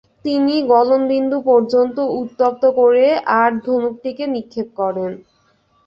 [0.25, 3.05] তিনি গলনবিন্দু পর্যন্ত উত্তপ্ত করে
[3.39, 5.11] আড়ধনুকটিকে নিক্ষেপ করেন।